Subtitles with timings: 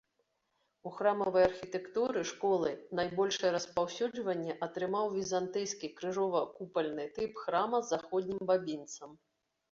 [0.89, 2.69] У храмавай архітэктуры школы
[2.99, 9.11] найбольшае распаўсюджванне атрымаў візантыйскі крыжова-купальны тып храма з заходнім бабінцам.